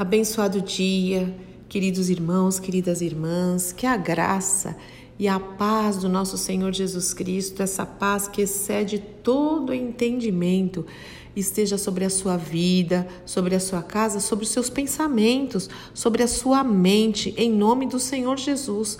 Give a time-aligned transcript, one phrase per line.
[0.00, 1.30] Abençoado dia,
[1.68, 4.74] queridos irmãos, queridas irmãs, que a graça
[5.18, 10.86] e a paz do nosso Senhor Jesus Cristo, essa paz que excede todo entendimento,
[11.36, 16.28] esteja sobre a sua vida, sobre a sua casa, sobre os seus pensamentos, sobre a
[16.28, 18.98] sua mente, em nome do Senhor Jesus.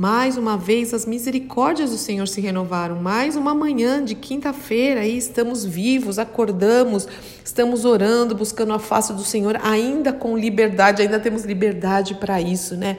[0.00, 3.02] Mais uma vez, as misericórdias do Senhor se renovaram.
[3.02, 7.08] Mais uma manhã de quinta-feira, aí estamos vivos, acordamos,
[7.44, 12.76] estamos orando, buscando a face do Senhor, ainda com liberdade, ainda temos liberdade para isso,
[12.76, 12.96] né?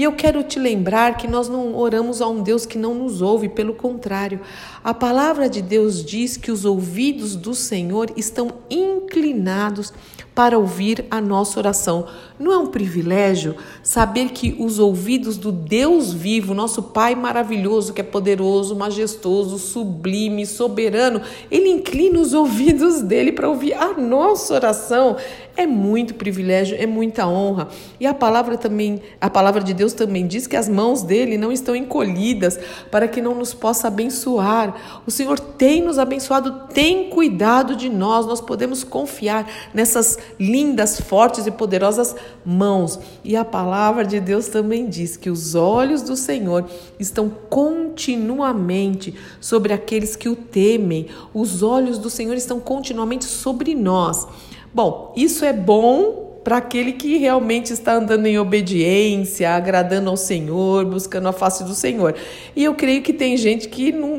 [0.00, 3.20] E eu quero te lembrar que nós não oramos a um Deus que não nos
[3.20, 4.40] ouve, pelo contrário.
[4.82, 9.92] A palavra de Deus diz que os ouvidos do Senhor estão inclinados
[10.34, 12.06] para ouvir a nossa oração.
[12.38, 18.00] Não é um privilégio saber que os ouvidos do Deus vivo, nosso Pai maravilhoso, que
[18.00, 21.20] é poderoso, majestoso, sublime, soberano,
[21.50, 25.16] ele inclina os ouvidos dele para ouvir a nossa oração.
[25.56, 27.68] É muito privilégio, é muita honra.
[27.98, 31.52] E a palavra também, a palavra de Deus também diz que as mãos dele não
[31.52, 32.58] estão encolhidas
[32.90, 35.02] para que não nos possa abençoar.
[35.06, 38.26] O Senhor tem nos abençoado, tem cuidado de nós.
[38.26, 42.14] Nós podemos confiar nessas lindas, fortes e poderosas
[42.44, 42.98] mãos.
[43.24, 46.64] E a palavra de Deus também diz que os olhos do Senhor
[46.98, 51.08] estão continuamente sobre aqueles que o temem.
[51.34, 54.26] Os olhos do Senhor estão continuamente sobre nós.
[54.72, 60.84] Bom, isso é bom para aquele que realmente está andando em obediência, agradando ao Senhor,
[60.86, 62.14] buscando a face do Senhor.
[62.56, 64.16] E eu creio que tem gente que não,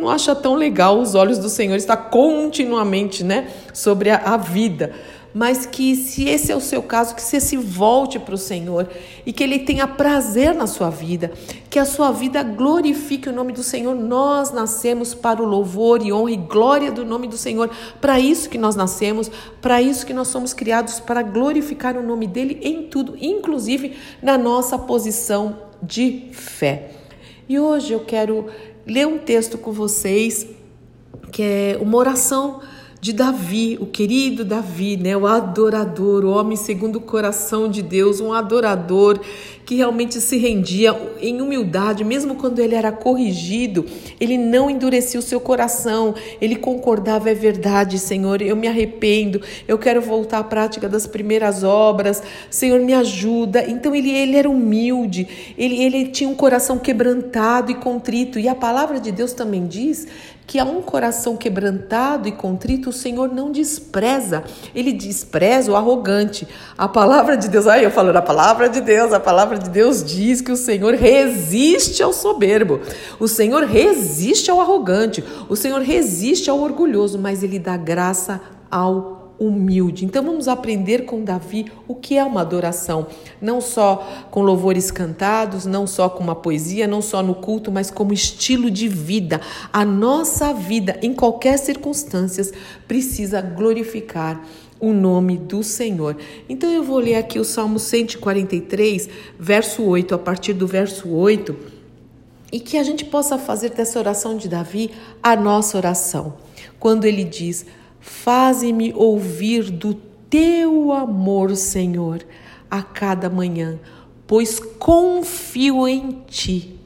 [0.00, 4.92] não acha tão legal os olhos do Senhor estar continuamente, né, sobre a, a vida
[5.34, 8.88] mas que se esse é o seu caso, que você se volte para o Senhor
[9.26, 11.32] e que Ele tenha prazer na sua vida,
[11.68, 13.96] que a sua vida glorifique o nome do Senhor.
[13.96, 17.68] Nós nascemos para o louvor e honra e glória do nome do Senhor.
[18.00, 19.28] Para isso que nós nascemos,
[19.60, 24.38] para isso que nós somos criados, para glorificar o nome dEle em tudo, inclusive na
[24.38, 26.92] nossa posição de fé.
[27.48, 28.46] E hoje eu quero
[28.86, 30.46] ler um texto com vocês
[31.32, 32.60] que é uma oração
[33.04, 38.18] de Davi, o querido Davi, né, o adorador, o homem segundo o coração de Deus,
[38.18, 39.20] um adorador
[39.64, 43.84] que realmente se rendia em humildade, mesmo quando ele era corrigido,
[44.20, 49.78] ele não endurecia o seu coração, ele concordava, é verdade, Senhor, eu me arrependo, eu
[49.78, 53.64] quero voltar à prática das primeiras obras, Senhor, me ajuda.
[53.68, 55.26] Então ele, ele era humilde,
[55.56, 60.06] ele, ele tinha um coração quebrantado e contrito, e a palavra de Deus também diz
[60.46, 64.44] que a um coração quebrantado e contrito o Senhor não despreza,
[64.74, 66.46] ele despreza o arrogante.
[66.76, 70.02] A palavra de Deus, aí eu falo a palavra de Deus, a palavra de Deus
[70.02, 72.80] diz que o Senhor resiste ao soberbo,
[73.18, 79.24] o Senhor resiste ao arrogante, o Senhor resiste ao orgulhoso, mas ele dá graça ao
[79.38, 80.04] humilde.
[80.04, 83.06] Então vamos aprender com Davi o que é uma adoração,
[83.40, 87.90] não só com louvores cantados, não só com uma poesia, não só no culto, mas
[87.90, 89.40] como estilo de vida.
[89.72, 92.44] A nossa vida, em qualquer circunstância,
[92.86, 94.42] precisa glorificar
[94.80, 96.16] o nome do Senhor.
[96.48, 99.08] Então eu vou ler aqui o Salmo 143,
[99.38, 101.56] verso 8, a partir do verso 8,
[102.52, 104.90] e que a gente possa fazer dessa oração de Davi
[105.22, 106.34] a nossa oração.
[106.78, 107.66] Quando ele diz:
[108.00, 109.94] Faze-me ouvir do
[110.28, 112.24] teu amor, Senhor,
[112.70, 113.78] a cada manhã,
[114.26, 116.78] pois confio em ti.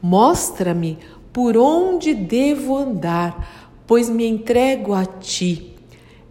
[0.00, 0.98] Mostra-me
[1.32, 5.75] por onde devo andar, pois me entrego a ti.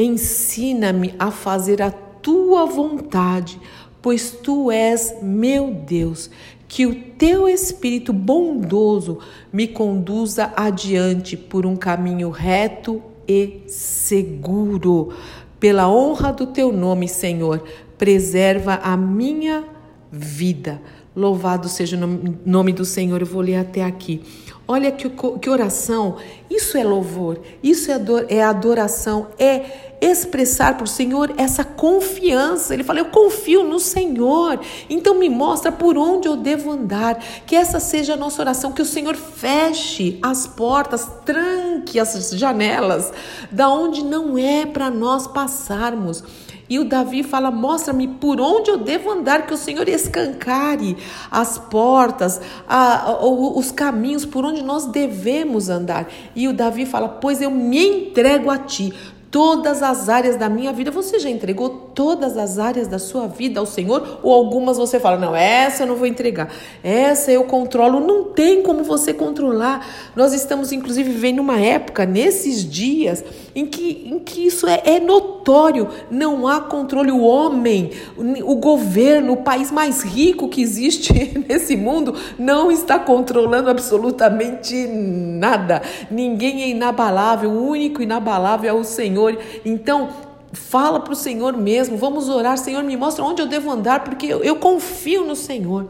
[0.00, 3.60] Ensina-me a fazer a tua vontade,
[4.00, 6.30] pois tu és meu Deus.
[6.68, 9.18] Que o teu espírito bondoso
[9.52, 15.12] me conduza adiante por um caminho reto e seguro.
[15.58, 17.64] Pela honra do teu nome, Senhor,
[17.98, 19.64] preserva a minha
[20.12, 20.80] vida.
[21.16, 23.20] Louvado seja o nome do Senhor.
[23.20, 24.22] Eu vou ler até aqui.
[24.70, 26.16] Olha que, que oração.
[26.50, 27.98] Isso é louvor, isso é,
[28.28, 32.74] é adoração, é expressar para o Senhor essa confiança.
[32.74, 34.60] Ele fala: Eu confio no Senhor,
[34.90, 37.18] então me mostra por onde eu devo andar.
[37.46, 43.10] Que essa seja a nossa oração, que o Senhor feche as portas, tranque as janelas,
[43.50, 46.22] da onde não é para nós passarmos.
[46.68, 50.96] E o Davi fala: Mostra-me por onde eu devo andar, que o Senhor escancare
[51.30, 56.08] as portas, a, a, os caminhos por onde nós devemos andar.
[56.34, 58.92] E o Davi fala: Pois eu me entrego a ti
[59.30, 60.90] todas as áreas da minha vida.
[60.90, 64.20] Você já entregou todas as áreas da sua vida ao Senhor?
[64.22, 66.52] Ou algumas você fala, não, essa eu não vou entregar,
[66.82, 68.00] essa eu controlo.
[68.00, 69.86] Não tem como você controlar.
[70.16, 73.24] Nós estamos, inclusive, vivendo uma época, nesses dias,
[73.54, 75.37] em que, em que isso é, é notório
[76.10, 77.10] não há controle.
[77.10, 77.90] O homem,
[78.44, 81.12] o governo, o país mais rico que existe
[81.48, 85.82] nesse mundo, não está controlando absolutamente nada.
[86.10, 89.38] Ninguém é inabalável, o único inabalável é o Senhor.
[89.64, 90.08] Então,
[90.52, 94.26] fala para o Senhor mesmo, vamos orar, Senhor, me mostra onde eu devo andar, porque
[94.26, 95.88] eu, eu confio no Senhor.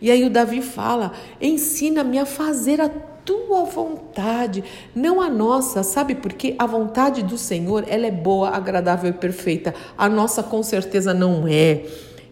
[0.00, 4.64] E aí o Davi fala: ensina-me a fazer a tua vontade,
[4.94, 5.82] não a nossa.
[5.82, 6.54] Sabe por quê?
[6.58, 9.74] A vontade do Senhor, ela é boa, agradável e perfeita.
[9.96, 11.84] A nossa com certeza não é.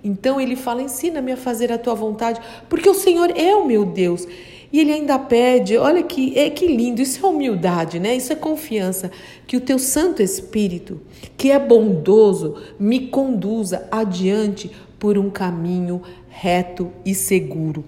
[0.02, 3.84] Então ele fala: ensina-me a fazer a tua vontade, porque o Senhor é o meu
[3.84, 4.26] Deus.
[4.72, 8.16] E ele ainda pede, olha que, é, que lindo, isso é humildade, né?
[8.16, 9.10] Isso é confiança.
[9.46, 11.00] Que o teu Santo Espírito,
[11.36, 16.02] que é bondoso, me conduza adiante por um caminho
[16.38, 17.84] reto e seguro.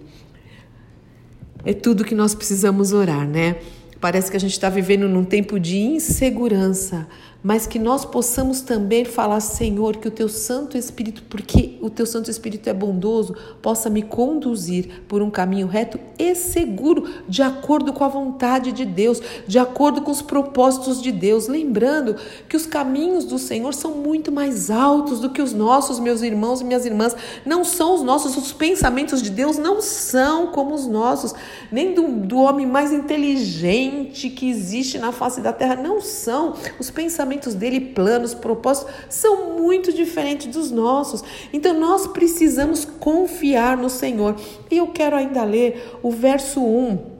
[1.64, 3.56] É tudo que nós precisamos orar, né?
[4.00, 7.06] Parece que a gente está vivendo num tempo de insegurança,
[7.42, 12.04] mas que nós possamos também falar, Senhor, que o teu Santo Espírito, porque o teu
[12.04, 17.92] Santo Espírito é bondoso, possa me conduzir por um caminho reto e seguro, de acordo
[17.92, 21.46] com a vontade de Deus, de acordo com os propósitos de Deus.
[21.46, 22.16] Lembrando
[22.48, 26.60] que os caminhos do Senhor são muito mais altos do que os nossos, meus irmãos
[26.60, 27.14] e minhas irmãs.
[27.46, 31.34] Não são os nossos, os pensamentos de Deus não são como os nossos,
[31.70, 36.90] nem do, do homem mais inteligente que existe na face da terra, não são os
[36.90, 41.22] pensamentos pensamentos dele, planos, propósitos, são muito diferentes dos nossos.
[41.52, 44.34] Então nós precisamos confiar no Senhor.
[44.70, 47.17] E eu quero ainda ler o verso 1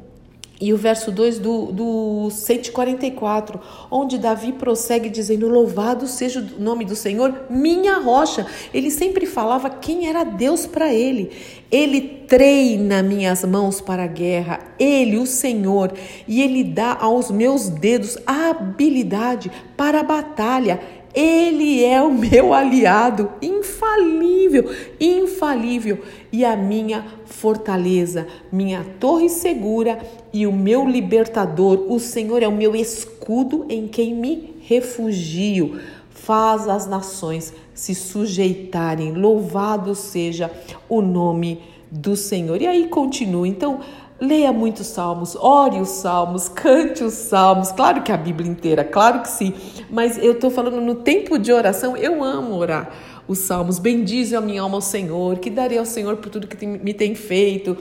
[0.61, 3.61] e o verso 2 do, do 144,
[3.91, 8.45] onde Davi prossegue dizendo: Louvado seja o nome do Senhor, minha rocha.
[8.75, 11.31] Ele sempre falava quem era Deus para ele.
[11.71, 15.93] Ele treina minhas mãos para a guerra, ele, o Senhor,
[16.27, 20.81] e ele dá aos meus dedos a habilidade para a batalha.
[21.15, 24.71] Ele é o meu aliado, infalível,
[25.01, 25.99] infalível,
[26.31, 29.99] e a minha fortaleza, minha torre segura
[30.33, 31.87] e o meu libertador.
[31.91, 35.81] O Senhor é o meu escudo em quem me refugio.
[36.11, 39.13] Faz as nações se sujeitarem.
[39.13, 40.51] Louvado seja
[40.89, 41.61] o nome
[41.91, 42.61] do Senhor.
[42.61, 43.49] E aí continua.
[43.49, 43.81] Então,
[44.21, 47.71] Leia muitos salmos, ore os salmos, cante os salmos.
[47.71, 49.55] Claro que a Bíblia inteira, claro que sim.
[49.89, 52.91] Mas eu estou falando no tempo de oração, eu amo orar
[53.29, 53.79] os salmos.
[53.79, 57.15] Bendize a minha alma ao Senhor, que darei ao Senhor por tudo que me tem
[57.15, 57.77] feito.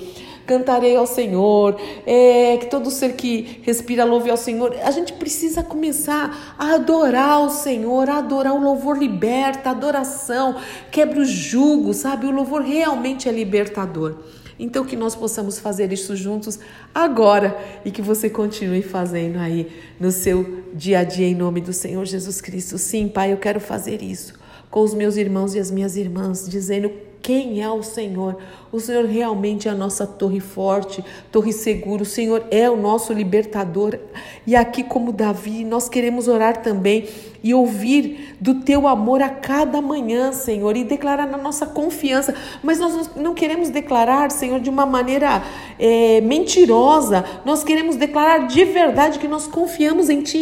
[0.45, 1.75] Cantarei ao Senhor,
[2.05, 4.75] é, que todo ser que respira louve ao Senhor.
[4.83, 10.55] A gente precisa começar a adorar o Senhor, a adorar o louvor liberta, adoração,
[10.91, 12.27] quebra o jugo, sabe?
[12.27, 14.17] O louvor realmente é libertador.
[14.59, 16.59] Então, que nós possamos fazer isso juntos
[16.93, 21.73] agora e que você continue fazendo aí no seu dia a dia, em nome do
[21.73, 22.77] Senhor Jesus Cristo.
[22.77, 24.33] Sim, Pai, eu quero fazer isso
[24.69, 28.37] com os meus irmãos e as minhas irmãs, dizendo quem é o Senhor.
[28.71, 32.03] O Senhor realmente é a nossa torre forte, torre segura.
[32.03, 33.97] O Senhor é o nosso libertador.
[34.45, 37.07] E aqui, como Davi, nós queremos orar também
[37.47, 42.35] e ouvir do teu amor a cada manhã, Senhor, e declarar na nossa confiança.
[42.61, 45.41] Mas nós não queremos declarar, Senhor, de uma maneira
[45.79, 47.23] é, mentirosa.
[47.45, 50.37] Nós queremos declarar de verdade que nós confiamos em Ti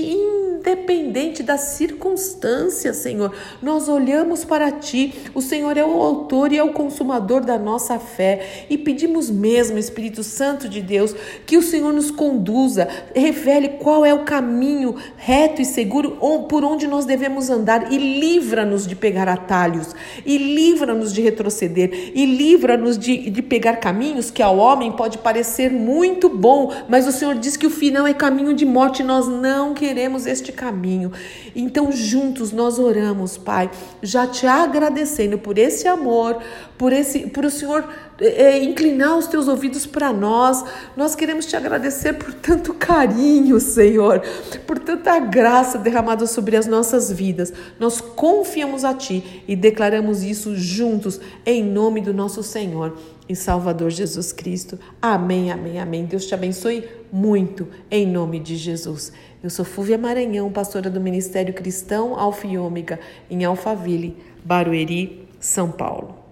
[0.66, 3.32] independente das circunstâncias, Senhor.
[3.62, 8.00] Nós olhamos para Ti, o Senhor é o autor e é o consumador da nossa
[8.00, 14.04] fé e pedimos mesmo, Espírito Santo de Deus, que o Senhor nos conduza, revele qual
[14.04, 16.18] é o caminho reto e seguro
[16.50, 22.26] por onde nós devemos andar e livra-nos de pegar atalhos, e livra-nos de retroceder, e
[22.28, 27.34] livra-nos de, de pegar caminhos que ao homem pode parecer muito bom, mas o Senhor
[27.36, 31.12] diz que o final é caminho de morte, nós não queremos este caminho.
[31.56, 33.72] Então, juntos nós oramos, Pai,
[34.04, 36.38] já te agradecendo por esse amor,
[36.78, 37.88] por esse, por o Senhor
[38.20, 40.64] é, inclinar os teus ouvidos para nós.
[40.96, 44.22] Nós queremos te agradecer por tanto carinho, Senhor,
[44.66, 47.54] por tanta graça derramada sobre as nossas vidas.
[47.80, 52.98] Nós confiamos a Ti e declaramos isso juntos, em nome do nosso Senhor
[53.30, 54.78] e Salvador Jesus Cristo.
[55.02, 56.06] Amém, amém, amém.
[56.06, 59.14] Deus te abençoe muito, em nome de Jesus.
[59.42, 65.72] Eu sou Fúvia Maranhão, pastora do Ministério Cristão Alfa e Ômega, em Alphaville, Barueri, São
[65.72, 66.25] Paulo.